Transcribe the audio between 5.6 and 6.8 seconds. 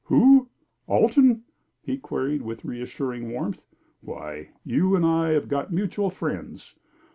mutual friends.